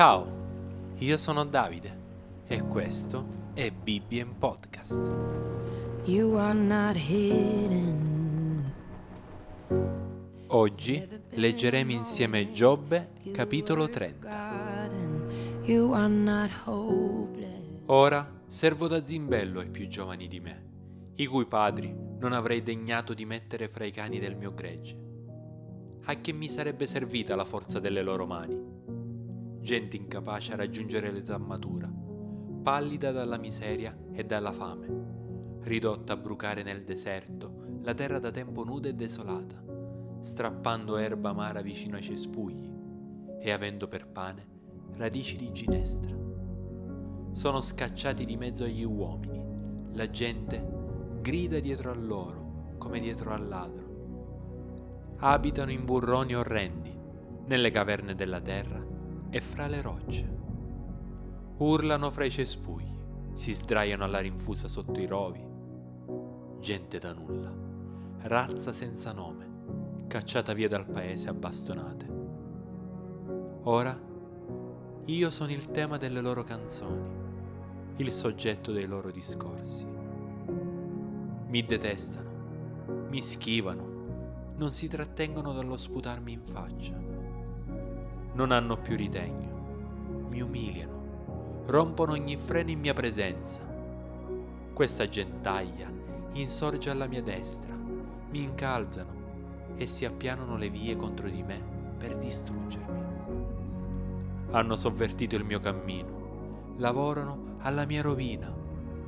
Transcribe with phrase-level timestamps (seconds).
[0.00, 1.98] Ciao, io sono Davide
[2.46, 5.12] e questo è Bibbia in Podcast.
[10.46, 14.30] Oggi leggeremo insieme Giobbe, capitolo 30.
[14.30, 15.64] Forgotten.
[15.64, 17.82] You are not hopeless.
[17.84, 20.64] Ora servo da zimbello ai più giovani di me,
[21.16, 24.96] i cui padri non avrei degnato di mettere fra i cani del mio gregge.
[26.04, 28.69] A che mi sarebbe servita la forza delle loro mani?
[29.60, 31.92] Gente incapace a raggiungere l'età matura,
[32.62, 38.64] pallida dalla miseria e dalla fame, ridotta a brucare nel deserto la terra da tempo
[38.64, 39.62] nuda e desolata,
[40.20, 42.72] strappando erba amara vicino ai cespugli
[43.38, 44.48] e avendo per pane
[44.94, 46.16] radici di ginestra.
[47.32, 49.44] Sono scacciati di mezzo agli uomini,
[49.92, 50.66] la gente
[51.20, 53.88] grida dietro a loro come dietro al ladro.
[55.18, 56.98] Abitano in burroni orrendi,
[57.44, 58.79] nelle caverne della terra
[59.30, 60.38] e fra le rocce.
[61.58, 62.98] Urlano fra i cespugli,
[63.32, 65.46] si sdraiano alla rinfusa sotto i rovi.
[66.58, 67.52] Gente da nulla,
[68.22, 72.08] razza senza nome, cacciata via dal paese a bastonate.
[73.62, 73.98] Ora
[75.04, 77.08] io sono il tema delle loro canzoni,
[77.96, 79.86] il soggetto dei loro discorsi.
[81.46, 87.09] Mi detestano, mi schivano, non si trattengono dallo sputarmi in faccia.
[88.32, 93.62] Non hanno più ritegno, mi umiliano, rompono ogni freno in mia presenza.
[94.72, 95.90] Questa gentaglia
[96.32, 99.18] insorge alla mia destra, mi incalzano
[99.76, 101.60] e si appianano le vie contro di me
[101.98, 103.08] per distruggermi.
[104.52, 108.52] Hanno sovvertito il mio cammino, lavorano alla mia rovina,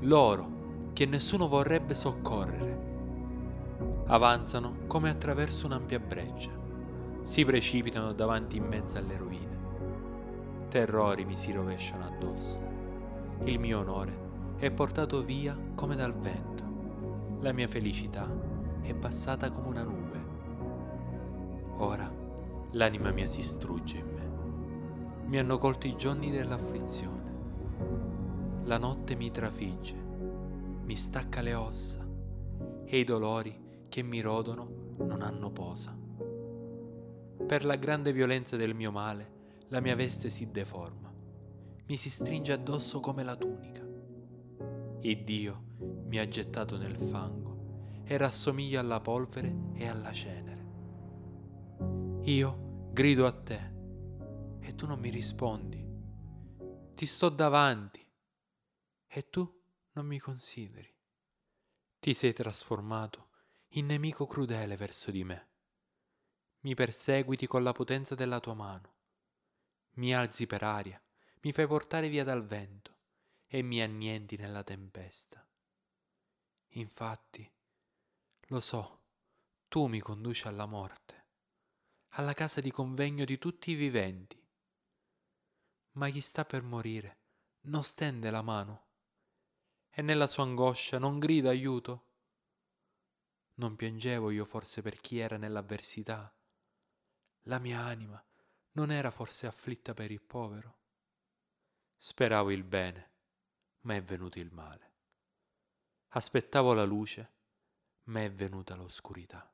[0.00, 2.90] loro che nessuno vorrebbe soccorrere.
[4.06, 6.50] Avanzano come attraverso un'ampia breccia,
[7.22, 9.60] si precipitano davanti in mezzo alle rovine.
[10.68, 12.58] Terrori mi si rovesciano addosso.
[13.44, 16.64] Il mio onore è portato via come dal vento.
[17.40, 18.28] La mia felicità
[18.80, 20.24] è passata come una nube.
[21.76, 22.12] Ora
[22.72, 25.26] l'anima mia si strugge in me.
[25.26, 27.20] Mi hanno colto i giorni dell'afflizione.
[28.64, 32.04] La notte mi trafigge, mi stacca le ossa
[32.84, 36.01] e i dolori che mi rodono non hanno posa.
[37.46, 41.12] Per la grande violenza del mio male, la mia veste si deforma,
[41.86, 43.86] mi si stringe addosso come la tunica.
[45.00, 45.64] E Dio
[46.06, 50.60] mi ha gettato nel fango e rassomiglia alla polvere e alla cenere.
[52.24, 53.72] Io grido a te
[54.60, 55.84] e tu non mi rispondi.
[56.94, 58.06] Ti sto davanti
[59.06, 59.60] e tu
[59.92, 60.90] non mi consideri.
[61.98, 63.28] Ti sei trasformato
[63.74, 65.51] in nemico crudele verso di me.
[66.62, 68.94] Mi perseguiti con la potenza della tua mano.
[69.94, 71.02] Mi alzi per aria,
[71.42, 72.98] mi fai portare via dal vento
[73.46, 75.44] e mi annienti nella tempesta.
[76.74, 77.50] Infatti,
[78.46, 79.02] lo so,
[79.68, 81.26] tu mi conduci alla morte,
[82.10, 84.40] alla casa di convegno di tutti i viventi.
[85.92, 87.18] Ma chi sta per morire
[87.62, 88.86] non stende la mano
[89.90, 92.06] e nella sua angoscia non grida aiuto.
[93.54, 96.34] Non piangevo io forse per chi era nell'avversità.
[97.46, 98.24] La mia anima
[98.72, 100.78] non era forse afflitta per il povero.
[101.96, 103.10] Speravo il bene,
[103.80, 104.90] ma è venuto il male.
[106.10, 107.32] Aspettavo la luce,
[108.04, 109.52] ma è venuta l'oscurità.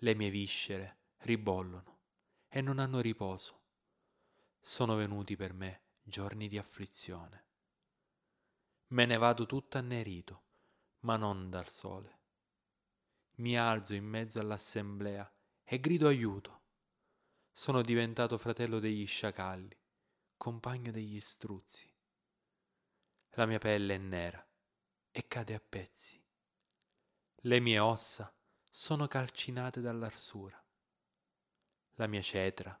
[0.00, 2.00] Le mie viscere ribollono
[2.48, 3.62] e non hanno riposo.
[4.60, 7.46] Sono venuti per me giorni di afflizione.
[8.88, 10.42] Me ne vado tutto annerito,
[11.00, 12.16] ma non dal sole.
[13.36, 15.30] Mi alzo in mezzo all'assemblea
[15.70, 16.62] e grido aiuto.
[17.52, 19.78] Sono diventato fratello degli sciacalli,
[20.38, 21.94] compagno degli struzzi.
[23.32, 24.42] La mia pelle è nera
[25.10, 26.24] e cade a pezzi.
[27.42, 28.34] Le mie ossa
[28.70, 30.58] sono calcinate dall'arsura.
[31.96, 32.80] La mia cetra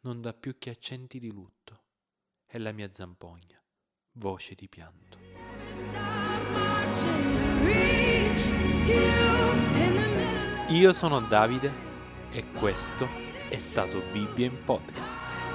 [0.00, 1.84] non dà più che accenti di lutto
[2.46, 3.62] e la mia zampogna
[4.12, 5.18] voce di pianto.
[10.68, 11.91] Io sono Davide
[12.32, 13.06] e questo
[13.48, 15.51] è stato Bibbia in Podcast.